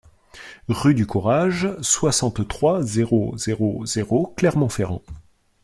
Rue 0.67 0.95
du 0.95 1.05
Courage, 1.05 1.69
soixante-trois, 1.79 2.81
zéro 2.81 3.35
zéro 3.37 3.85
zéro 3.85 4.33
Clermont-Ferrand 4.35 5.03